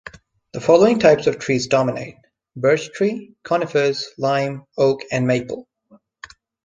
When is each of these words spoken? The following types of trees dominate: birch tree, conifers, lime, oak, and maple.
The 0.53 0.59
following 0.61 0.97
types 0.97 1.27
of 1.27 1.37
trees 1.37 1.67
dominate: 1.67 2.15
birch 2.55 2.89
tree, 2.91 3.35
conifers, 3.43 4.09
lime, 4.17 4.65
oak, 4.75 5.01
and 5.11 5.27
maple. 5.27 5.67